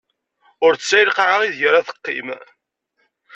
[0.65, 2.27] Ur tesɛi lqaɛa ideg ar ad teqqim.